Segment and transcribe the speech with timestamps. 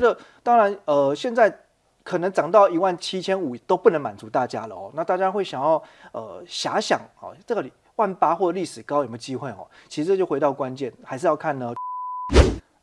[0.00, 1.54] 觉得当然呃现在
[2.02, 5.80] 可能涨到一万七千五都不能满足大家了哦，那大家会想要
[6.12, 7.64] 呃遐想哦，这个
[7.96, 9.66] 万八或历史高有没有机会哦？
[9.88, 11.72] 其实这就回到关键，还是要看呢。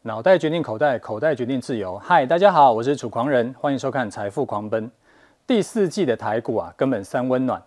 [0.04, 1.98] 脑袋决定口袋，口袋决定自由。
[1.98, 4.88] 嗨，大家好，我是楚狂人，欢迎收看《财富狂奔》。
[5.46, 7.62] 第四季的台股啊，根本三温暖。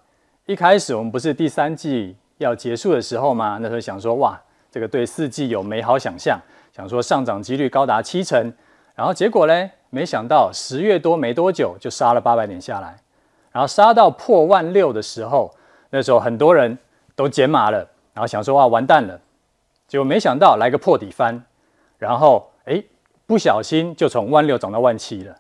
[0.47, 3.59] 一开始我们不是第三季要结束的时候吗？
[3.61, 4.41] 那时候想说，哇，
[4.71, 6.41] 这个对四季有美好想象，
[6.73, 8.53] 想说上涨几率高达七成。
[9.01, 12.99] 然后结果呢，没想到十月多没多久就杀了八百点下来，
[13.51, 15.51] 然后杀到破万六的时候，
[15.89, 16.77] 那时候很多人
[17.17, 17.79] 都减码了，
[18.13, 19.19] 然后想说，哇，完蛋了。
[19.89, 21.43] 结果没想到来个破底翻。
[21.97, 22.85] 然后，哎，
[23.25, 25.35] 不小心就从万六涨到万七了。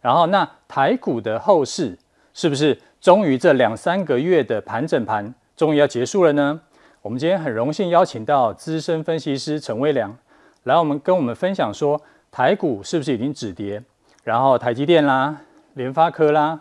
[0.00, 1.98] 然后，那台股的后市
[2.32, 6.58] 是不是终于这两三个月的盘整盘终于要结束了呢？
[7.02, 10.16] 我们今天很荣幸邀请到资深分析师陈威良
[10.62, 12.00] 来，我们跟我们分享说，
[12.34, 13.82] 台股是不是已经止跌？
[14.24, 15.42] 然后，台积电啦、
[15.74, 16.58] 联发科啦，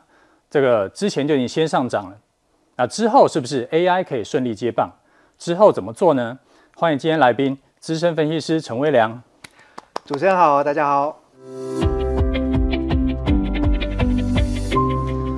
[0.49, 2.17] 这个之前就已经先上涨了。
[2.75, 4.91] 那之后是不是 AI 可以顺利接棒？
[5.37, 6.37] 之后怎么做呢？
[6.75, 9.23] 欢迎今天来宾，资深分析师陈威良。
[10.03, 11.21] 主持人好，大家好。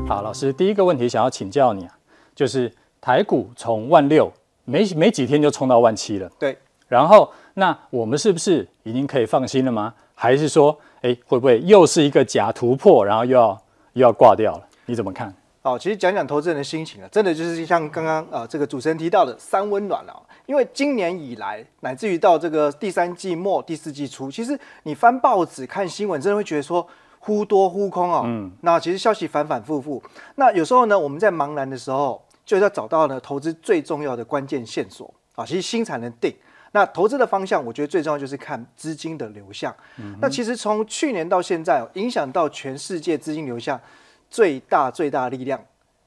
[0.07, 1.95] 好，老师，第一个问题想要请教你啊，
[2.33, 4.33] 就是台股从万六
[4.65, 6.57] 没没几天就冲到万七了，对。
[6.87, 9.93] 然后，那我们是不是已经可以放心了吗？
[10.15, 13.61] 还是说，哎，会不会又是一个假突破，然后又要
[13.93, 14.67] 又要挂掉了？
[14.85, 15.33] 你怎么看？
[15.63, 20.21] 哦，其实讲讲投资人的心情啊，真的就是像刚刚啊这个主持人提到的三温暖了。
[20.45, 26.85] 因为今年以来，乃至于到这个第三季末、第四季初，其实你翻报纸、看新闻，真的会觉得说
[27.19, 28.23] 忽多忽空哦。
[28.25, 28.51] 嗯。
[28.59, 30.03] 那其实消息反反复复。
[30.35, 35.45] 那有时候呢，我们在茫然的时候，就要找到呢投资最重要的关键线索啊。
[35.45, 36.33] 其实心才能定。
[36.73, 39.73] 那投资的方向，我觉得最重要就是看资金的流向。
[39.97, 40.15] 嗯。
[40.21, 43.79] 那其实从去年到现在，影响到全世界资金流向
[44.29, 45.59] 最大最大的力量。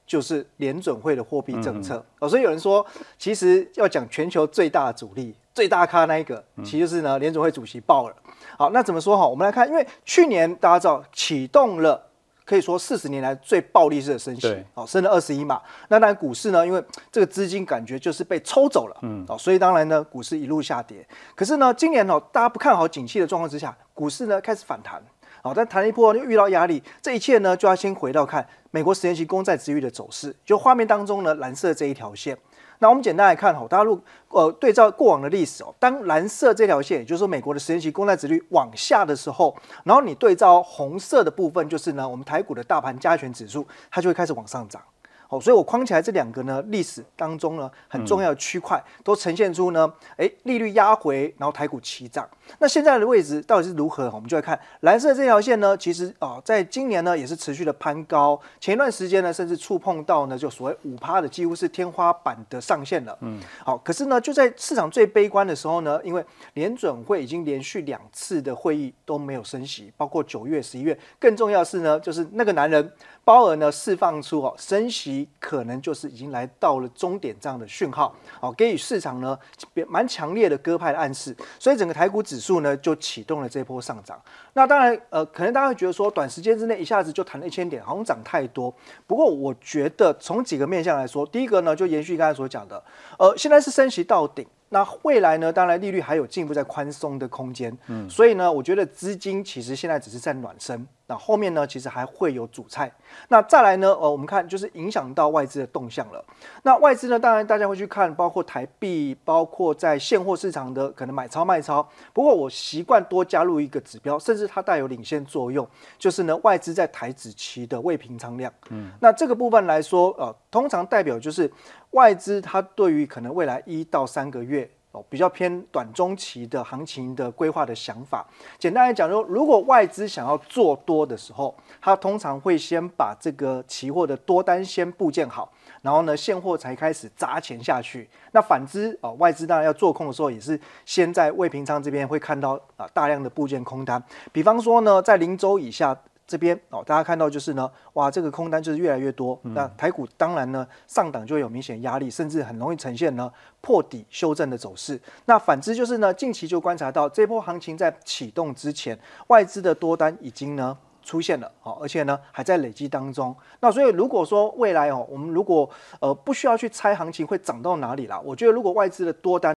[0.05, 2.85] 就是联准会的货币政策哦，所以有人说，
[3.19, 8.15] 其实要讲全球最大的阻力、最大咖那一个，其实就是呢联准会主席鲍尔。
[8.57, 9.27] 好，那怎么说哈？
[9.27, 12.06] 我们来看，因为去年大家知道启动了，
[12.47, 15.61] 可以说四十年来最暴力式的升息，哦，升了二十一码。
[15.89, 16.81] 那当然股市呢，因为
[17.11, 21.05] 这个资金感觉就是被抽走了，嗯，哦，所以当然呢股市一路下跌。
[21.35, 25.03] 可是呢，今年哦大家不看好景气的状况之下，股市呢开始反弹。
[25.43, 30.33] 好，但弹一波又遇到压力，这一切呢就要先回到看美国十年期公债殖利率的走势。
[30.45, 32.37] 就画面当中呢，蓝色这一条线。
[32.79, 33.95] 那我们简单来看哈，大家如
[34.27, 44.81] 果呃对照过往的历史哦，当蓝色这条线，也就是说美国的十年期公债殖率往下的时候，然后你对照红色的部分，就是呢我们台股的大盘加权指数，它就会开始往上涨。
[45.27, 52.27] 好，所以我框起来这两个呢，历史当中呢很重要的区块，都呈现出呢，哎，利率压回，然后台股齐涨。
[52.59, 54.09] 那现在的位置到底是如何？
[54.13, 63.17] 我们就来看蓝色这条线呢，其实啊，在今年呢也是持续的攀高，前一段时间呢甚至触碰到呢就所谓五趴的，几乎是天花板的上限了。
[63.21, 66.23] 嗯，好，可是呢就在市场最悲观的时候呢，因为
[66.53, 72.91] 联准会已经连续两次的会议都没有升息，包括九月、十一月，更重要的是呢，就是那个男人。
[73.23, 79.39] 鲍尔呢释放出哦升息可能就是已经来到了终点这样的讯号，哦给予市场呢
[79.87, 84.21] 蛮强烈的鸽派的暗示，所以整个台股指数呢就启动了这波上涨。
[84.53, 88.73] 那当然呃可能大家会觉得说短时间之内一下子就弹了一千点，好像涨太多。
[89.05, 92.83] 不过我觉得从几个面向来说，第一个呢就延续刚才所讲的，
[93.17, 94.45] 呃现在是升息到顶。
[94.69, 95.49] 那未来呢？
[95.49, 102.91] 当然利率还有进一步在宽松的空间，嗯，所以呢，我觉得资金其实现在只是在暖身，那后面呢，其实还会有主菜。
[103.29, 106.23] 那再来呢，呃，我们看就是影响到外资的动向了。
[106.63, 111.87] 那外资呢，当然大家会去看，包括台币，包括在现货市场的可能买超卖超。
[112.13, 118.53] 不过我习惯多加入一个指标，甚至它带有领先作用，就是呢，外资在台指期的未平仓量。
[118.69, 121.51] 嗯，那这个部分来说，呃，通常代表就是。
[121.91, 124.69] 外资它对于可能未来一到三个月
[125.09, 128.25] 比较偏短中期的行情的规划的想法，
[128.57, 135.51] 简单来讲说，如果外资想要做多的时候，它通常会先把这个期货的多单先布建好，
[135.81, 138.09] 然后呢，现货才开始砸钱下去。
[138.31, 144.01] 那反之哦，外资当然要做空的时候，也是先在未平仓这边会看到啊大量的布建空单，
[144.31, 145.97] 比方说呢，在零周以下。
[146.27, 149.39] 这边哦，大家看到就是呢，哇，这个空单就是越来越多。
[149.43, 153.31] 嗯、那台股当然呢，上档就会有明显压力，甚至很容易呈现呢
[153.61, 154.99] 破底修正的走势。
[155.25, 163.33] 那反之就是呢，近期就观察到这波行情在启动之前，外资的多单已经呢出现了，哦，而且呢还在累积当中。
[163.61, 165.69] 那所以如果说未来哦，我们如果
[166.01, 169.56] 呃不需要去猜行情会涨到哪里啦，我觉得如果外资的多单。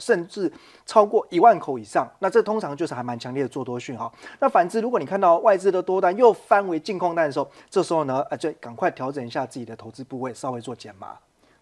[0.00, 0.50] 甚至
[0.86, 4.12] 超过一万口以上，那这通常就是还蛮强烈的做多讯号。
[4.40, 11.08] 那反之，如果你看到外资的多单又翻为净空单的时候，这时候呢，啊，就赶快调整一下自己的投资部位，稍微做减码。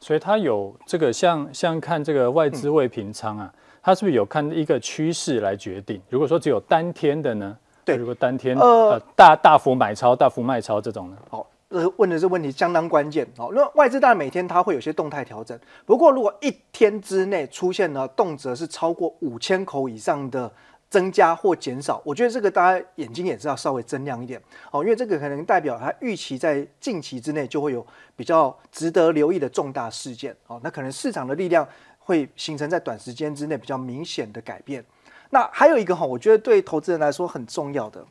[0.00, 3.52] 所以它有这个像像看这个外资未平仓啊，
[3.82, 6.00] 它是不是有看一个趋势来决定？
[6.08, 7.56] 如果说只有单天的呢？
[7.84, 11.16] 对，如果单天呃大大幅买超、大幅卖超这种呢？
[11.30, 11.46] 好。
[11.72, 13.50] 呃，问的这问题相当关键哦。
[13.54, 20.52] 那外资当然每天它会有些动态调整，不过如果一天之内出现了动辄是超过五千口以上的
[20.90, 24.38] 增加或减少，我觉得这个大家眼睛也是要稍微睁亮一点
[24.70, 27.84] 哦，因为这个可能代表它预期在近期之内就会有
[28.14, 30.60] 比较值得留意的重大事件哦。
[30.62, 31.66] 那可能市场的力量
[31.98, 34.84] 会形成在短时间之内比较明显的改变。
[35.30, 38.04] 那还有一个哈，我觉得对投资人来说很重要的，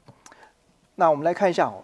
[0.95, 1.83] 那我们来看一下哦。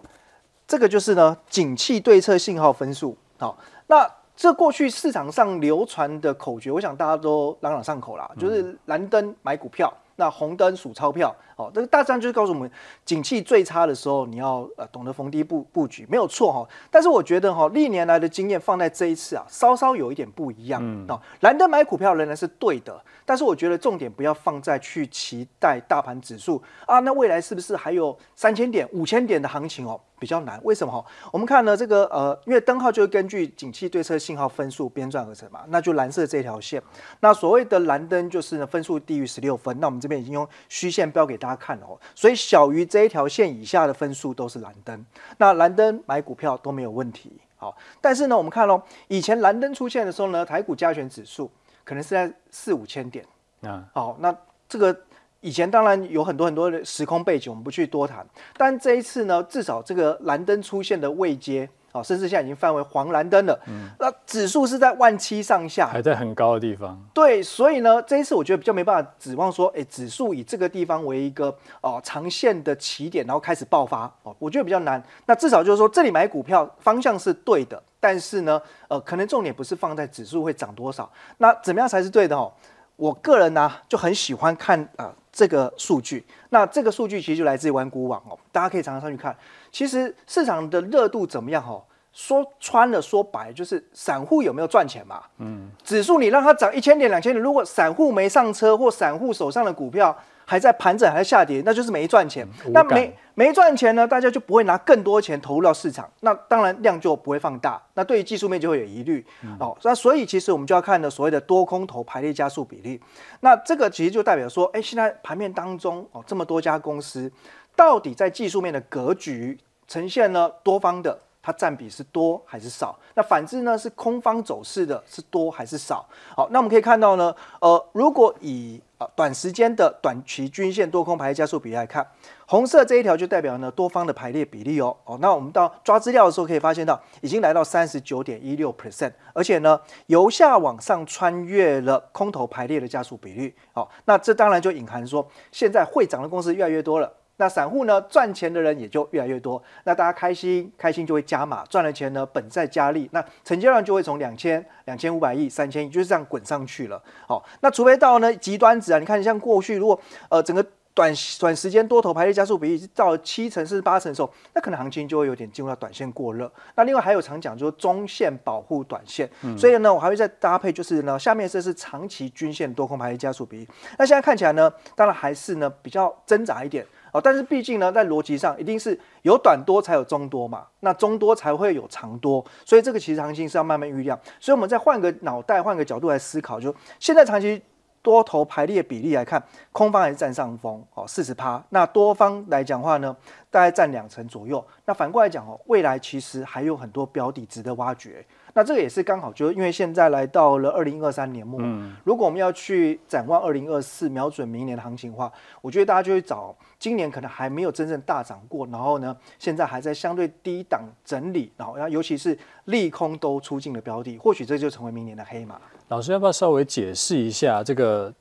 [0.68, 3.16] 这个就是呢，景气对策信号分数。
[3.38, 11.34] 好，那这过去市场上流传的口诀，我想大家都朗朗上口啦，就是蓝灯买股票，那红灯数钞票。
[11.56, 12.70] 哦，这个大致就是告诉我们，
[13.04, 16.64] 景气最差的时候，你要呃懂得逢低布布局，没有错哈。
[16.88, 20.80] 但是我觉得哈，历年来的经验放在这一次啊，稍稍有一点不一样。
[20.84, 30.00] 嗯，哦，蓝灯买股票仍然是对的，但是我觉得重点不要放在去期待大盘指数啊，那未来是不是还有三千点、五千点的行情哦？
[30.18, 31.04] 比较难，为什么哈？
[31.32, 36.82] 我们看呢，这个呃，因为灯号就是根据景气对策信号分数编撰而成嘛，那就蓝色这条线。
[37.20, 39.78] 那所谓的蓝灯就是呢，分数低于十六分。
[39.80, 45.06] 那我们这边已经用虚线标给大家看了哦，所以小于这一条线以下的分数都是蓝灯。
[45.38, 47.40] 那蓝灯买股票都没有问题。
[47.56, 51.50] 好，但是呢，我们看喽，以前蓝灯出现的时候呢，台股加权指数
[51.84, 53.24] 可能是在四五千点。
[53.62, 54.34] 啊，好，那
[54.68, 54.96] 这个。
[55.40, 58.26] 以前当然有很多很多的时空背景，我们不去多谈。
[58.56, 63.56] 但这一次呢，至少这个蓝灯出现的位阶啊，甚至现在已经范围黄蓝灯了。
[63.68, 67.00] 嗯，那指数是在万七上下，还在很高的地方。
[67.14, 75.00] 对，所以呢，这一次我觉得比较没办法指望说，哎，指数以这个地方为一个哦长线的起点，然后开始爆发哦，我觉得比较难。
[75.26, 82.52] 那至少就是说，这里买股票方向是对的，但是呢，呃，可能重点不是放在指数会涨多少，那怎么样才是对的哦？
[82.96, 89.36] 我个人呢、啊、就很喜欢看啊、呃、这个数据，那这个数据其实就来自于玩股网哦，大家可以常常上去看。
[89.70, 91.80] 其实市场的热度怎么样哦？
[92.12, 95.22] 说穿了说白就是散户有没有赚钱嘛？
[95.38, 100.16] 嗯，指数你让它涨一千点两千点，如果散户没上车或散户手上的股票。
[100.48, 102.48] 还在盘整，还在下跌，那就是没赚钱。
[102.64, 104.08] 嗯、那没没赚钱呢？
[104.08, 107.78] 大家就不会拿更多钱投入到市场，那当然量就不会放大。
[107.92, 109.22] 那对于技术面就会有疑虑。
[109.42, 112.98] 嗯、哦，那所以其实我们就要看的所谓的多空头排列加速比例。
[113.40, 117.30] 那这个其实就代表说，哎，现在盘面当中哦，这么多家公司，
[117.76, 121.18] 到底在技术面的格局呈现了多方的，
[121.48, 122.94] 它占比是多还是少？
[123.14, 126.06] 那反之呢，是空方走势的是多还是少？
[126.36, 132.06] 好，那我们可以看到呢，呃，如果以呃，短时间的短期均线多空排列加速比例来看，
[132.46, 135.16] 红色这一条就代表呢多方的排列比例哦哦。
[135.22, 143.56] 那我们到抓资料的时候可以发现到，已经来到三十九点一六 percent，而且呢由下往上穿越了空头排列的加速比率。
[143.72, 147.10] 好，那这当然就隐含说，现在会涨的公司越来越多了。
[147.38, 157.00] 那散户呢，赚钱的人也就越来越多，那大家开心开心就会加码，赚了钱呢，本再加利，那成交量就会从两千、两千五百亿、三千亿，就是这样滚上去了。
[157.26, 160.64] 好，那除非到呢极端值啊，你看像过去如果呃整个
[160.94, 166.50] 短短时间多头排列加速比例到了七成甚至八成的时候，那可能行情就会有点进入到短线过热。
[166.74, 173.68] 那另外还有常讲就是中线保护短线，嗯、所以呢我还会再搭配就是呢下面这是长期均线多空排列加速比例。
[173.96, 176.84] 那现在看起来呢，当然还是呢比较挣扎一点。
[177.12, 184.18] 哦，但是毕竟呢，在逻辑上一定是有短多才有中多嘛，那中多才会有长多，所以这个其实行情是要慢慢酝酿。
[184.38, 187.60] 所以，我们再换个脑袋，换个角度来思考，就现在长期
[188.02, 191.62] 多头排列比例来看，空方还是占上风哦，四十趴。
[191.70, 193.16] 那多方来讲话呢，
[193.50, 194.64] 大概占两成左右。
[194.84, 198.24] 那反过来讲哦，未来其实还有很多标的值得挖掘。
[198.54, 215.60] 那这个也是刚好，就因为现在来到了二零二三年末，嗯，如果我们要去展望二零二四，瞄准明年的行情的话，我觉得大家就会找今年可能还没有真正大涨过，然后呢，现在还在相对低档整理，然后尤其是利空都出尽的标的，或许这就成为明年的黑马。
[215.88, 218.12] 老师要不要稍微解释一下这个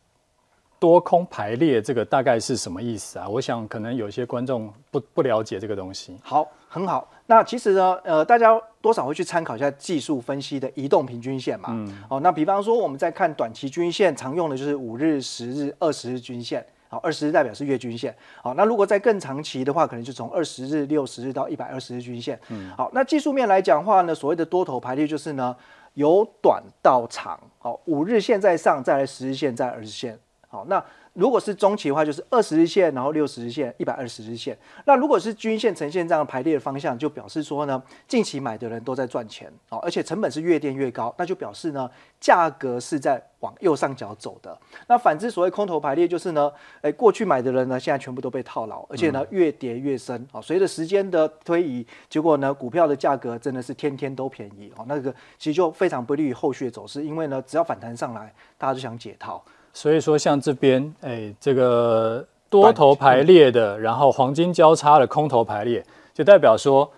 [0.80, 3.28] 多空排列这个大概是什么意思啊？
[3.28, 6.18] 我想可能有些观众不不了解这个东西。
[6.24, 7.10] 好，很好。
[7.26, 8.58] 那其实呢，呃，大家
[8.88, 11.68] 多少会去参考一下技术分析的移动平均线嘛。
[11.72, 12.04] 嗯。
[12.10, 16.66] 哦，那比方说我们在看短期均线，常用的就是五日、十日、二十日均线。
[16.88, 18.16] 好，二十日代表是月均线。
[18.42, 22.40] 好，那如果在更长期的话，可能就从二十日、六十日到一百二十日均线。
[22.48, 22.72] 嗯。
[22.78, 25.54] 好，那技术面来讲的话呢，所谓的多头排列就是呢。
[25.96, 30.18] 由短到长，好，五日线在上，再来十日线，再二十线，
[30.48, 30.82] 好，那。
[31.18, 34.56] 如果是中期的话，就是二十日线，然后六十日线，一百二十日线。
[34.86, 41.90] 那如果是均线呈现这样排列的方向，就表示说呢，近期买的人都在赚钱哦，而且成本是越垫越高，那就表示呢，
[42.22, 44.56] 价格是在往右上角走的。
[44.88, 50.40] 那反之，所谓空头排列就是呢，诶，过去买的人呢，现在全部都被套牢，而且呢，越跌越深哦。
[50.40, 59.44] 随着时间的推移，结果呢，股票的价格真的是天天都便宜哦，那个其实就非常不利于后续的走势，因为呢，只要反弹上来，大家就想解套。
[59.80, 66.90] 所以说，像这边，哎，这个多头排列的，然后黄金交叉的空头排列，就代表说，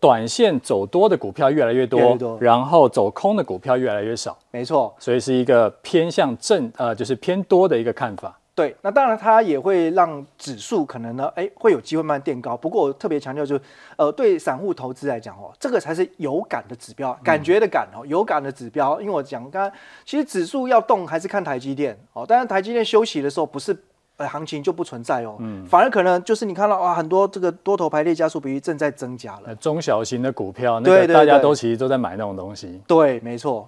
[0.00, 4.34] 短线走多的股票越来越多，越越多然后走空的股票越来越少。
[4.50, 8.38] 没错，所以是一个偏向正，呃，就是偏多的一个看法。
[8.54, 12.54] 对，那当然它也会让指数可能呢，哎，会有机会慢慢垫高。
[12.54, 13.62] 不过我特别强调，就是
[13.96, 19.00] 呃，对散户投资来讲哦，这个才是有感的指标，感觉的感哦，有感的指标。
[19.00, 19.72] 因为我讲刚刚，
[20.04, 22.26] 其实指数要动还是看台积电哦。
[22.26, 23.74] 当然台积电休息的时候，不是
[24.18, 29.54] 呃行情就不存在哦，嗯，反而可能就是你看到啊，很多这个多头排列加速比例正在增加了。
[29.54, 32.82] 中小型的股票，那个大家都其实都在买那种东西。
[32.86, 33.66] 对，没错。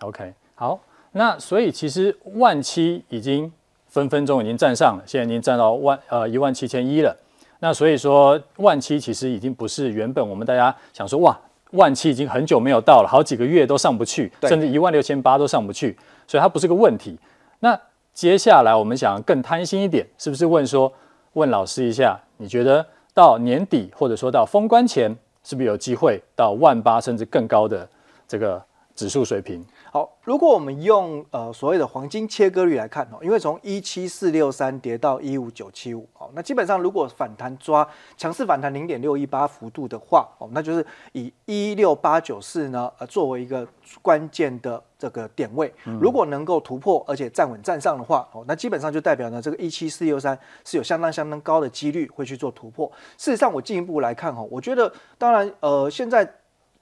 [0.00, 0.80] OK，好，
[1.12, 3.52] 那所以其实万七已经。
[3.96, 7.16] 分分钟已经站上了，现在已经站到万呃一万七千一了。
[7.60, 11.34] 那所以说万七其实已经不是原本我们大家想说哇，
[11.70, 17.18] 万七已经很久没有到了，好几个月都上不去，甚至一万六千八都上不去，所以它不是个问题。
[17.60, 17.80] 那
[18.12, 20.92] 接下来我们想更贪心一点，是不是问说
[21.32, 22.84] 问老师一下，你觉得
[23.14, 27.88] 到年底或者说到封关前，是不是有机会到万八甚至更高的
[28.28, 28.62] 这个
[28.96, 29.62] 指数水平？
[29.92, 37.86] 好，如果我们用呃所谓的黄金切割率来看哦，因为从一七四六三跌到一五九七五，哦，那基本上如果反弹抓
[38.16, 43.68] 强势反弹零点六一八幅度的话，哦，那就是以一六八九四呢呃作为一个
[44.00, 52.90] 关键的这个点位，如果能够突破而且站稳站上的话，哦，那基本上就代表呢这个一七四六三是有相当相当高的几率会去做突破。
[53.18, 56.26] 事实上，我进一步来看哦，我觉得当然呃现在。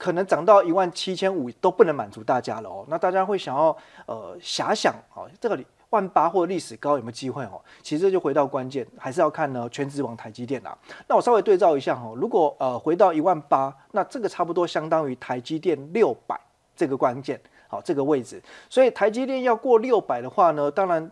[0.05, 5.59] 可能涨到一万七千五都不能满足大家了哦，那大家会想要呃遐想哦，这个
[5.89, 7.59] 万八或历史高有没有机会哦？
[7.81, 10.77] 其实就回到关键，还是要看呢权值王台积电啊。
[11.07, 16.39] 那我稍微对照一下哈，如果呃回到一万八，那这个差不多相当于台积电六百
[16.75, 21.09] 这个关键好这个位置，所以台积电要过六百的话呢，当然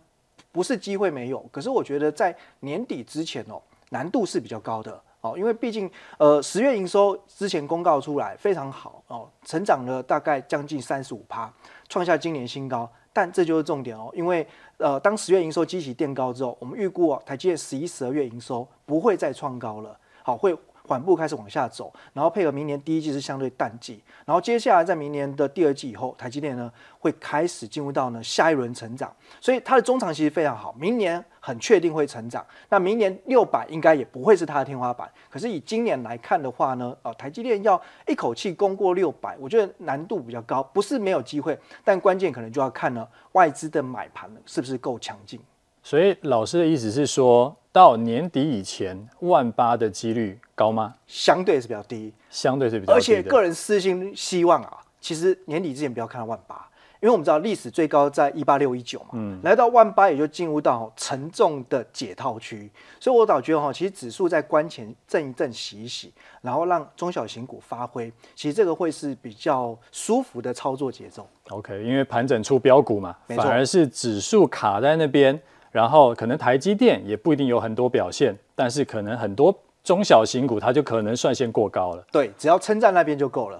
[0.52, 3.60] 不是机会没有，可是我觉得在年底之前哦，
[3.90, 5.02] 难度是比较高的。
[5.24, 11.52] 哦，因为毕竟，呃，十月营收之前公告出来非常好哦，成长了大概将近三十五趴，
[11.88, 12.90] 创下今年新高。
[13.14, 14.46] 但这就是重点哦，因为
[14.78, 20.54] 呃，当十月营收激起垫高之后，我们预估啊，台积电十一、十二月营收不会再创高了，好会。
[20.86, 32.46] 缓步开始往下走，然后配合明年第一季是相对淡季，然后接下来在明年的第二季以后，台积电呢会开始进入到呢下一轮成长，所以它的中长期非常好，明年很确定会成长。
[32.70, 45.40] 那明年六百应该也不会是它的天花板，可是以今年来看的话呢，呃，台积电要一口气攻过六百，我觉得难度比较高，不是没有机会，但关键可能就要看呢外资的买盘是不是够强劲。
[45.82, 50.94] 所以老师的意思是说，到年底以前，万八的几率高吗？
[51.08, 52.96] 相对是比较低，相对是比较低。
[52.96, 56.70] 而且个人私心希望啊，其实年底之前不要看到万八，
[57.02, 62.70] 因为我们知道历史最高在一八六一九嘛，嗯，来到万八也就进入到沉重的解套区。
[63.00, 66.14] 所以我倒觉得哈，其实指数在关前震一震、洗一洗，
[66.44, 71.28] 然后让中小型股发挥，其实这个会是比较舒服的操作节奏。
[71.50, 75.42] OK，因为盘整出标股嘛，反而是指数卡在那边。
[75.74, 79.54] 然后可能台积电也不一定有很多表现，但是可能很多
[79.84, 82.06] 中小型股它就可能率先过高了。
[82.12, 83.60] 对，只要称赞那边就够了。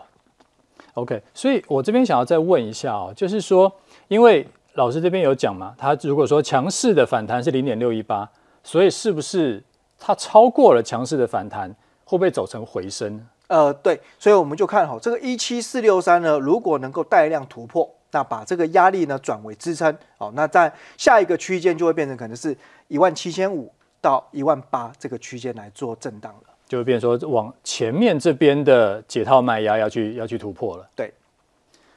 [0.94, 3.70] OK，所以我这边想要再问一下哦，就是说，
[4.10, 8.30] 因为老师这边有讲嘛，他如果说强势的反弹是零点六一八，
[8.64, 9.64] 所以是不是
[9.98, 11.68] 它超过了强势的反弹，
[12.06, 13.26] 会不会走成回升？
[13.48, 17.90] 呃，对，所以我们就看好这个一七四六三呢，如果能够带量突破。
[18.14, 22.56] 那把这个压力呢转为支撑，好，那在下一个区间就会变成可能是
[22.88, 30.88] 一万七千五到一万八这个区间来做震荡了，就会变成说往前面这边的解套卖压要去要去突破了。
[30.96, 31.12] 对，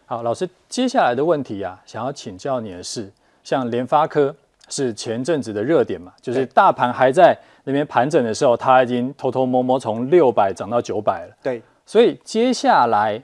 [0.07, 3.13] 好，老师接下来的问题啊，想要请教你的是，
[3.45, 4.35] 像联发科
[4.71, 11.37] 是前阵子的热点嘛，就是大盘还在那边盘整的时候，它已经偷偷摸摸从六百涨到九百了。
[11.43, 13.23] 对，所以接下来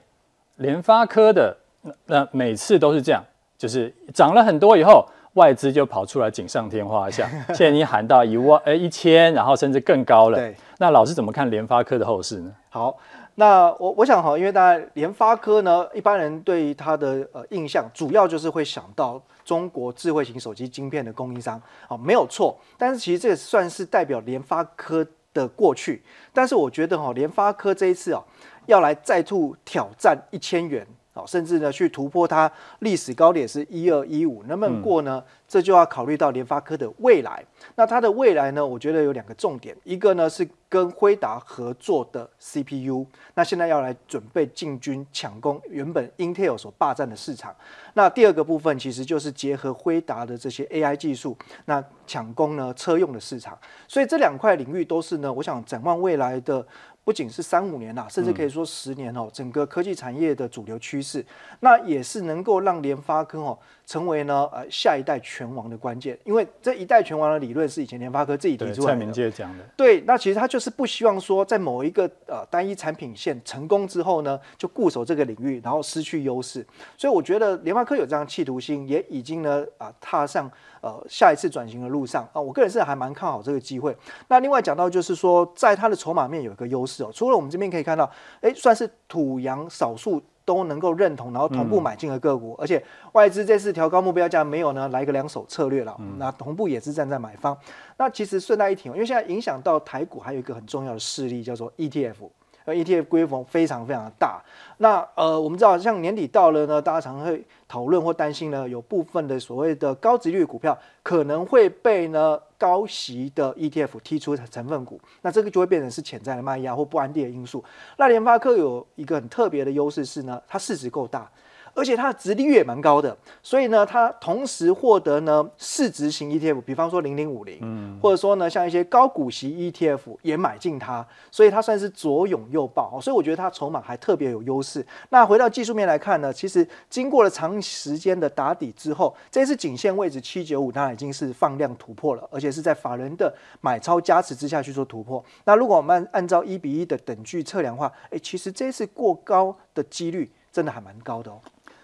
[0.57, 1.57] 联发科的。
[1.83, 3.23] 那那每次都是这样，
[3.57, 7.29] 就是涨了很多以后，外资就跑出来锦上添花一下。
[7.53, 10.37] 现在你喊到一万，呃，一千，然后甚至更高了。
[10.37, 12.51] 对，那老师怎么看联发科的后市呢？
[12.69, 12.97] 好，
[13.35, 22.57] 那我我想哈，因为大家联发科呢，一般人对于它的呃印象，主要就是会想到中国智慧型手机晶片的供应商，哦，没有错。
[22.77, 26.01] 但是其实这也算是代表联发科的过去。
[26.31, 28.23] 但是我觉得哈，联发科这一次哦，
[28.67, 30.87] 要来再度挑战一千元。
[31.13, 35.23] 好，甚至呢，去突破它历史高点是一二一五，能不能过呢？
[35.23, 37.45] 嗯、这就要考虑到联发科的未来。
[37.75, 38.65] 那它的未来呢？
[38.65, 43.05] 我觉得有两个重点，一个呢是跟辉达合作的 CPU，
[43.35, 47.55] 那现在要来准备进军抢攻原本 Intel 所霸占的市场。
[47.93, 53.55] 那第二个部分其实就是结合辉达的这些 AI 技术，那抢攻呢车用的市场。
[53.87, 56.65] 所以这两块领域都是呢，我想展望未来的。
[57.03, 61.25] 不仅是三五年啊，甚至可以说十年哦，整个科技产业的主流趋势，
[61.59, 66.17] 那也是能够让联发科哦成为呢呃下一代拳王的关键。
[66.23, 68.93] 因为这一代拳王的理论是以前联发科自己提出来的。
[68.93, 69.63] 蔡明介讲的。
[69.75, 76.65] 对，那其实他就是不希望说在某一个呃单一产品线成功之后呢，就固守这个领域，然后失去优势。
[76.97, 80.51] 所以我觉得联发科有这样企图心，也已经呢啊踏上。
[80.83, 83.95] 呃，下一次转型的路上啊，我个人是还蛮看好这个机会。
[84.27, 88.11] 那另外讲到就是说，在它的筹码面有一个优势哦，除了我们这边可以看到，
[88.41, 92.83] 哎，算是土洋少数都能够认同，然后同步买进的个股，嗯、而且
[93.13, 97.57] 外资这次调高目标价没有呢，来个两手策略了，嗯、那同步也是站在买方。
[97.97, 102.29] 那其实顺带一提，因为现在影响到台股还有一个很重要的势力叫做 ETF。
[102.65, 104.41] 呃，ETF 规模非常非常大。
[104.77, 114.99] 那呃，我们知道，像年底到了呢，大家常会讨论或担心呢，有部分的所谓的高殖率股票可能会被呢高息的 ETF 踢出成分股。
[115.21, 117.63] 那这个就会变成是潜在的卖压或不安定的因素。
[117.97, 121.29] 那联发科有一个很特别的优势是呢，它市值够大。
[121.75, 134.85] 而且它的值利率也蛮高的，所以呢，它同时获得呢市值型 ETF，比方说零零五零，嗯，或者说呢像一些高股息 ETF 也买进它，所以它算是左拥右抱，所以我觉得它筹码还特别有优势。
[135.09, 145.23] 那回到技术面来看呢，其实经过了长时间的打底之后，这次颈线位置七九五，它已经是放量突破了，而且是在法人的买超加持之下去做突破。
[145.45, 151.41] 那如果我们按按照一比一的等距测量的话，哎，其实这次过高的几率真的还蛮高的哦。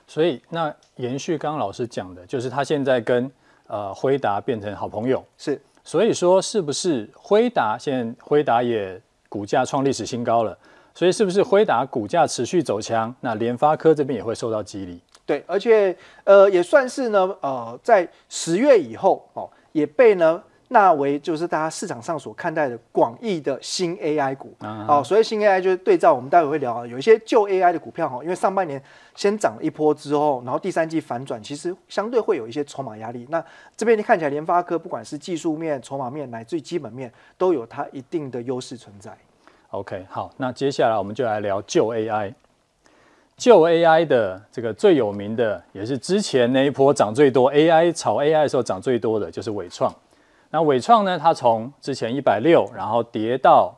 [0.09, 3.31] 所以，那延续刚刚老师讲的，就是他现在跟
[3.67, 5.61] 呃辉达变成好朋友，是。
[5.83, 10.57] 所以说，是不是辉达现在辉达也股价创历史新高了？
[10.95, 13.13] 所以，是不是辉达股价持续走强？
[13.21, 14.99] 那联发科这边也会受到激励？
[15.27, 20.41] 对，而且呃也算是呢呃在十月以后哦也被呢。
[20.71, 28.81] 纳为就是大家市场上所看待的广义的新 AI 股，哦，所以新 AI 就是对照我们待会会聊啊，有一些旧 AI 的股票哈，因为上半年
[29.15, 33.25] 先涨了一波之后，然后第三季反转，其实相对会有一些筹码压力。
[33.31, 33.43] 那
[33.75, 39.11] 这边你看起来联发科不管是技术面、筹码面乃至基本面，都有它一定的优势存在。
[39.71, 42.33] OK，好，那接下来我们就来聊旧 AI。
[43.35, 49.91] 旧 AI 的这个最有名的，也是之前那一波涨最多 AI 炒 AI 的时候涨最多的，就是伟创。
[50.51, 51.17] 那纬创呢？
[51.17, 53.71] 它从之前一百六，然后跌到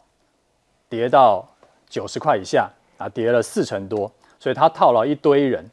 [0.88, 1.46] 跌到
[1.90, 5.70] 九十块以下啊，跌了四成多，所以它套牢一堆人。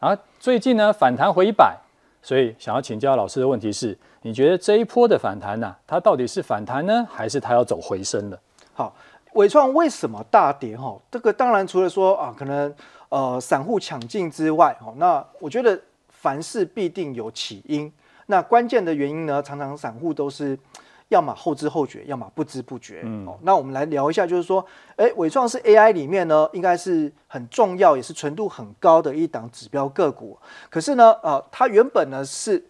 [0.00, 1.76] 然后最近呢，反弹回一百，
[2.22, 8.40] 所以想要请教老师的问题是：你觉得这一波的反弹呢、它到底是反弹呢，还是它要走回升了？
[8.72, 8.94] 好，
[9.34, 10.74] 纬创为什么大跌？
[10.74, 12.74] 哈，这个当然除了说啊，可能
[13.10, 17.92] 呃散户抢进之外，哦，那我觉得凡事必定有起因。
[18.30, 20.58] 那关键的原因呢，常常散户都是
[21.08, 23.00] 要么后知后觉，要么不知不觉。
[23.02, 24.62] 嗯，哦，那我们来聊一下，就是说，
[24.96, 30.38] 哎，伟创是 AI 里面呢，应该是很重要，也是纯度很高的一档指标个股。
[30.68, 32.62] 可是呢，呃，它原本呢是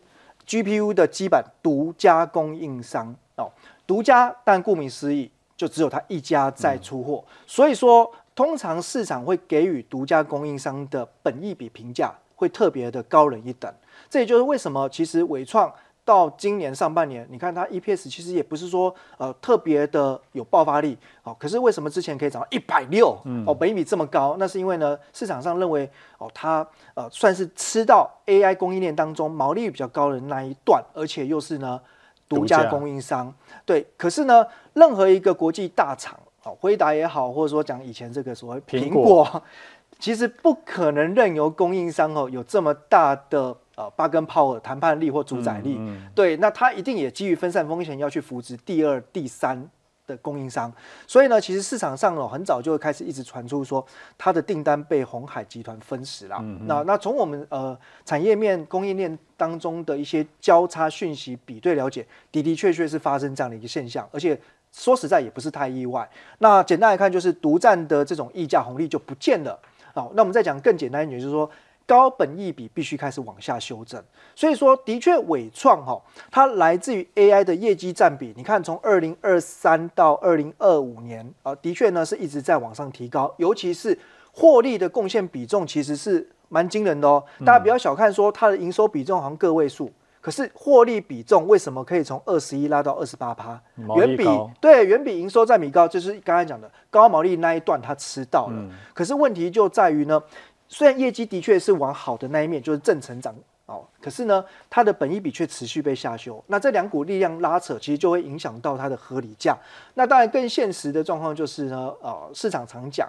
[0.47, 3.51] GPU 的基板独家供应商哦，
[3.85, 7.25] 独家，但顾名思义，就只有它一家在出货。
[7.27, 13.75] 嗯，所以说，通常市场会给予独家供应商的本益比评价会特别的高人一等。
[14.11, 15.73] 这也就是为什么，其实伟创
[16.05, 23.14] 到今年上半年，你看它 EPS 其实也不是说呃特别的有爆发力，哦，可是为什么之前可以涨到一百六？
[23.47, 31.79] 哦，本益比这么高，那是因为呢市场上认为哦它呃算是吃到 AI 供应链当中毛利率比较高的那一段，而且又是呢
[32.27, 33.31] 独家供应商。
[33.66, 39.42] 对，可是呢任何一个国际大厂，哦，辉达也好，或者说讲以前这个所谓苹果，苹果
[40.01, 43.55] 其实不可能任由供应商哦有这么大的。
[43.79, 49.71] 呃，巴根炮尔谈判力或主宰力，嗯嗯、对，那他一定也基于分散风险，要去扶植第二、第三
[50.05, 50.73] 的供应商。
[51.07, 53.87] 所以呢，其实市场上哦，很早就会开始一直传出说，
[54.17, 56.41] 他的订单被红海集团分食了。
[56.67, 64.37] 那那从我们呃产业面、供应链当中的一些交叉讯息比对了解，的的确确是发生这样的一个现象，而且
[64.73, 66.11] 说实在也不是太意外。
[66.38, 69.57] 那简单来看，就是独占的这种溢价红利就不见了。
[69.95, 71.49] 好，那我们再讲更简单一点，就是说。
[71.88, 73.98] 高本益比必须开始往下修正，
[74.35, 75.98] 所以说的确伟创哈，
[76.31, 83.98] 它来自于 AI 的业绩占比，你看从二零二三到二零二五年啊，的确呢是一直在往上提高，尤其是
[84.33, 87.24] 获利的贡献比重其实是蛮惊人的哦。
[87.42, 93.59] 大家不要小看说它的营收比重好像个位数，可是获利比重为什么可以从二十一拉到二十八趴？
[93.96, 94.27] 远比
[94.61, 100.22] 对远比营收占比高，就是刚才讲的高毛利那一段它吃到了，嗯、可是问题就在于呢。
[100.68, 103.35] 虽然业绩的确是往好的那一面，就是正成长
[103.66, 106.42] 哦，可是呢，它的本益比却持续被下修。
[106.46, 109.57] 那这两股力量拉扯，其实就会影响到它的合理价。
[109.94, 113.09] 那当然更现实的状况就是呢，呃，市场常讲，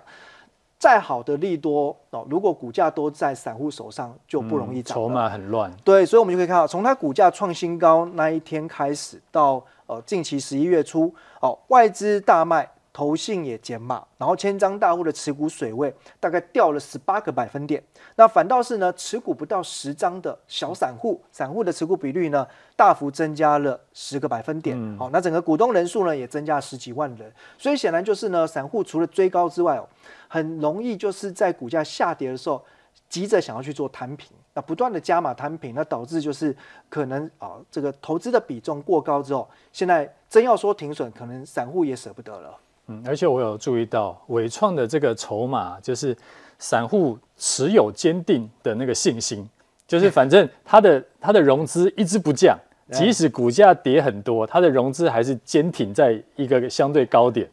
[0.78, 4.96] 再好的利多哦，如果股价都在散户手上，就不容易涨。
[4.96, 5.72] 筹码很乱。
[5.84, 12.70] 对，所以我们就可以看到，从它股价创新高那一天开始，到呃近期十一月初，哦，外资大卖。
[13.00, 17.82] 投信也减码，然后千张大户的持股水位大概掉了十八个百分点，
[18.18, 24.76] 那反倒是呢，持股不到十张的小散户，散户的持股比率呢大幅增加了十个百分点。
[24.98, 29.88] 好、嗯，那整个股东人数呢也增加十几万人，所以显然就是呢，散户除了追高之外哦，
[30.28, 32.62] 很容易就是在股价下跌的时候
[33.08, 36.54] 急着想要去做摊平，那不断的加码摊平，那导致就是
[36.90, 42.60] 可能啊这个投资的比重过高之后，现在真要说停损，可能散户也舍不得了。
[42.90, 46.18] 嗯，而且我有注意到伟创的这个筹码，就是
[46.58, 49.48] 散户持有坚定的那个信心，
[49.88, 52.58] 就是反正它的 它的融资一直不降，
[52.92, 57.48] 即使股价跌很多，它的融资还是坚挺在一个相对高点，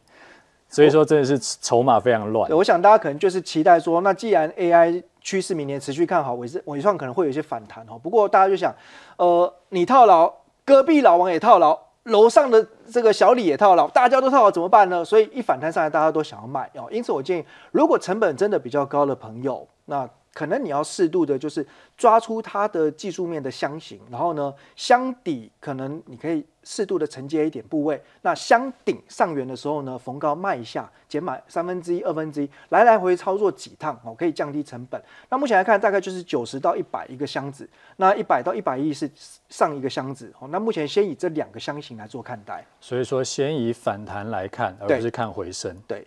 [0.67, 2.51] 所以说真的是筹码非常乱。
[2.51, 7.99] 我想大家可能就是期待说，那既然 AI 趋势明年持续看好，伟伟创可能会有一些反弹哦。
[8.01, 8.75] 不过大家就想，
[9.17, 10.33] 呃，你套牢，
[10.65, 11.86] 隔壁老王也套牢。
[12.07, 15.05] 楼上的这个小李也套牢，大家都套牢怎么办呢？
[15.05, 16.87] 所以一反弹上来，大家都想要卖哦。
[16.91, 21.65] 因此我建议，如果成本真的比较高的朋友，那可能你要适度的，就是
[21.97, 27.99] 抓出它的技术面的箱型，然后呢，箱底可能你可以适度的承接一点部位。
[28.21, 35.01] 那箱顶上缘的时候呢，逢高卖一下，减满三分之一、二分之一，来来回操作几趟哦，可以降低成本。
[35.27, 39.09] 那目前来看，大概就是九十到一百一个箱子，那一百到一百一是
[39.49, 40.47] 上一个箱子哦。
[40.51, 42.63] 那目前先以这两个箱型来做看待。
[42.79, 45.75] 所以说，先以反弹来看，而不是看回升。
[45.87, 46.01] 对，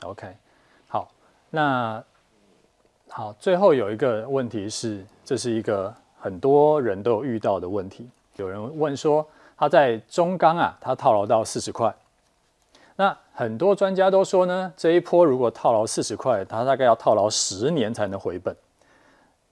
[0.00, 0.36] 对，OK，
[0.88, 1.10] 好，
[1.48, 2.04] 那。
[3.18, 8.06] 好，最后有一个问题是，这是一个很多人都有遇到的问题。
[8.36, 9.26] 有人问说，
[9.56, 11.90] 他在中钢啊，他套牢到四十块。
[12.96, 18.54] 那很多专家都说呢，这一波如果套牢四十块，他大概要套牢十年才能回本。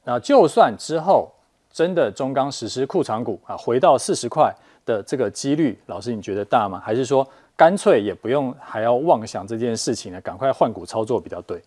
[0.04, 1.32] 那就算之后
[1.72, 6.78] 真的中钢实施库藏股啊，回到四十块的这个几率，老师你觉得大吗？
[6.84, 10.20] 还是说干脆也不用还要妄想这件事情呢？
[10.20, 11.62] 赶快换股操作比较对？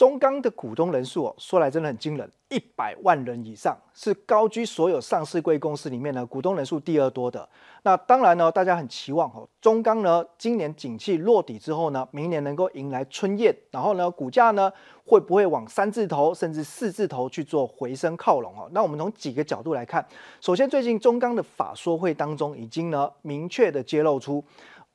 [0.00, 7.46] 中钢的股东人数哦，说来真的很惊人，一百万人以上，是高居所有上市贵公司里面呢股东人数第二多的。
[7.82, 14.72] 那当然呢，大家很期望哦，中钢呢今年景气落底之后呢，明年能够迎来春宴，然后呢股价呢
[15.04, 18.66] 会不会往三字头甚至四字头去做回升靠拢哦？
[18.72, 20.02] 那我们从几个角度来看，
[20.40, 24.42] 首先最近中钢的法说会当中已经呢明确的揭露出。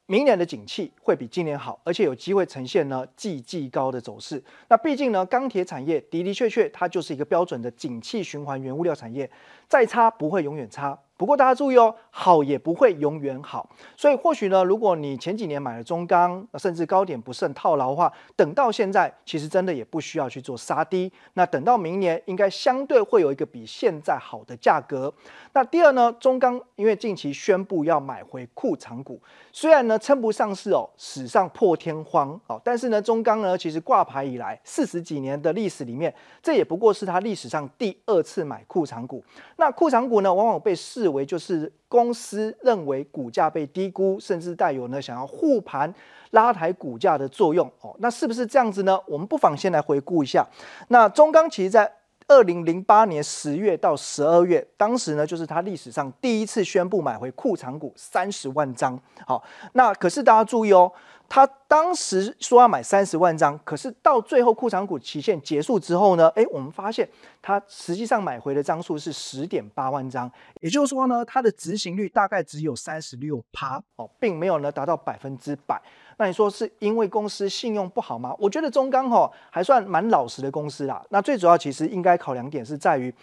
[0.07, 4.43] 明年的景气会比今年好，而且有机会呈现呢季季高的走势。
[4.67, 9.29] 那毕竟呢，钢铁产业的的确确它就是一个标准的景气循环原物料产业，
[9.67, 10.99] 再差不会永远差。
[11.17, 21.11] 不过大家注意哦，好也不会永远好，所以或许呢，如果你前几年买了中钢，甚至高点不慎套牢的话，等到现在其实真的也不需要去做杀低。
[21.33, 25.13] 那等到明年，应该相对会有一个比现在好的价格。
[25.53, 29.21] 那第二呢，中钢因为近期宣布要买回库藏股，
[29.53, 39.23] 虽然呢称不上是哦史上破天荒哦，但是呢中钢呢其实挂牌以来四十几年的历史里面，这也不过是它历史上第二次买库藏股。
[39.55, 45.93] 那库藏股呢，往往被视认为就是公司认为股价被低估，甚至带有呢想要护盘
[46.31, 47.95] 拉抬股价的作用哦。
[47.99, 48.99] 那是不是这样子呢？
[49.05, 50.43] 我们不妨先来回顾一下。
[50.87, 51.91] 那中钢其实在
[52.27, 58.99] 二零零八年十月到十二月，当时呢就是他历史上第一次宣布买回库藏股三十万张。
[59.25, 60.91] 好，那可是大家注意哦。
[61.27, 67.09] 他当时说要买三十万张，可是到最后库藏股期限结束之后呢，诶，我们发现
[67.41, 75.81] 他实际上买回的张数是十点八万张，也就是说呢，它的执行率大概只有三十六趴哦，并没有呢达到百分之百。
[76.17, 78.35] 那你说是因为公司信用不好吗？
[78.39, 81.03] 我觉得中钢吼还算蛮老实的公司啦。
[81.09, 83.13] 那最主要其实应该考量点是在于。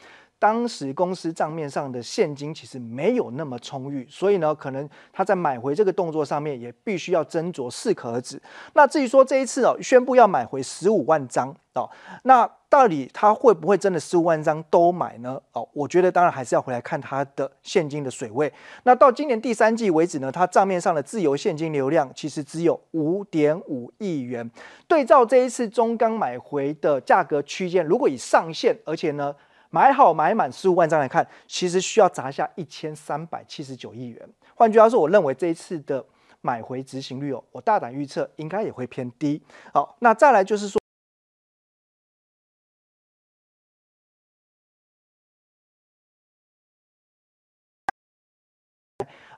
[0.42, 8.42] 当时公司账面上的现金其实没有那么充裕，所以呢，可能他在买回这个动作上面也必须要斟酌适可而止。
[8.74, 11.88] 那至于说这一次哦，宣布要买回十五万张哦，
[12.24, 15.40] 那到底他会不会真的十五万张都买呢？
[15.52, 18.52] 哦，我觉得当然还是要回来看他的现金的水位。
[18.82, 24.50] 那到今年第三季为止呢，他账面上的自由现金流量其实只有五点五亿元。
[24.88, 29.32] 对照这一次中钢买回的价格区间，如果以上限，而且呢，
[29.72, 34.28] 买好买满十五万张来看，其实需要砸下一千三百七十九亿元。
[34.54, 36.04] 换句话说，我认为这一次的
[36.42, 39.42] 买回执行率哦，我大胆预测应该也会偏低。
[39.72, 40.81] 好，那再来就是说。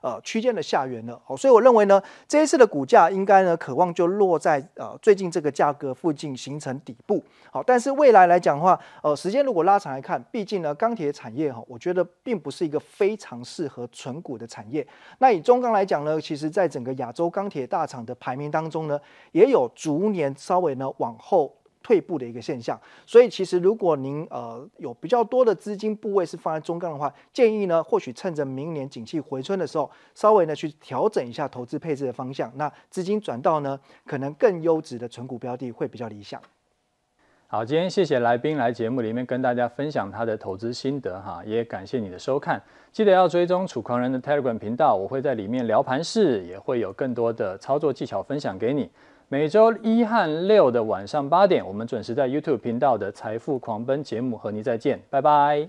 [0.05, 14.85] 呃，区间的下缘了，好，所以我认为呢，这一次的股价应该呢，渴望就落在呃最近这个价格附近形成底部，好，但是未来来讲的话，呃，时间如果拉长来看，毕竟呢，钢铁产业哈，我觉得并不是一个非常适合存股的产业。
[15.17, 21.51] 那以中钢来讲呢，其实在整个亚洲钢铁大厂的排名当中呢，也有逐年稍微呢往后。
[21.85, 36.41] 退步的一个现象，所以其实如果您呃有比较多的资金部位是放在中钢的话，建议呢或许趁着明年景气回春的时候，稍微呢去调整一下投资配置的方向，那资金转到呢可能更优质的存股标的会比较理想。
[37.45, 42.59] 好，今天谢谢来宾来节目里面跟大家分享他的投资心得哈，也感谢你的收看，
[42.91, 48.89] 记得要追踪楚狂人的 Telegram 频道，我会在里面聊盘势，也会有更多的操作技巧分享给你。
[49.35, 55.67] 每周一和六的晚上八点，我们准时在 YouTube 频道的财富狂奔节目和您再见，拜拜。